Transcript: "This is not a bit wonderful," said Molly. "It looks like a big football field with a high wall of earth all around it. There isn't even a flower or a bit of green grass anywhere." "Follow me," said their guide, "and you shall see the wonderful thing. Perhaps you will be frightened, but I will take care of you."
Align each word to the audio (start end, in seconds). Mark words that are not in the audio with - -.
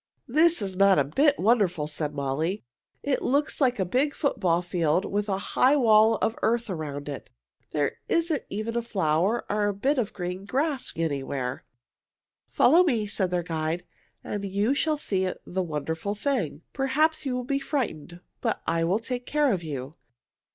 "This 0.27 0.63
is 0.63 0.75
not 0.75 0.97
a 0.97 1.03
bit 1.03 1.37
wonderful," 1.37 1.85
said 1.85 2.15
Molly. 2.15 2.63
"It 3.03 3.21
looks 3.21 3.61
like 3.61 3.77
a 3.77 3.85
big 3.85 4.15
football 4.15 4.63
field 4.63 5.05
with 5.05 5.29
a 5.29 5.37
high 5.53 5.75
wall 5.75 6.15
of 6.23 6.35
earth 6.41 6.71
all 6.71 6.75
around 6.75 7.07
it. 7.07 7.29
There 7.69 7.97
isn't 8.09 8.41
even 8.49 8.75
a 8.75 8.81
flower 8.81 9.45
or 9.47 9.67
a 9.67 9.75
bit 9.75 9.99
of 9.99 10.11
green 10.13 10.45
grass 10.45 10.91
anywhere." 10.95 11.65
"Follow 12.49 12.81
me," 12.81 13.05
said 13.05 13.29
their 13.29 13.43
guide, 13.43 13.85
"and 14.23 14.43
you 14.43 14.73
shall 14.73 14.97
see 14.97 15.31
the 15.45 15.61
wonderful 15.61 16.15
thing. 16.15 16.63
Perhaps 16.73 17.23
you 17.23 17.35
will 17.35 17.43
be 17.43 17.59
frightened, 17.59 18.21
but 18.41 18.63
I 18.65 18.83
will 18.83 18.97
take 18.97 19.27
care 19.27 19.53
of 19.53 19.61
you." 19.61 19.93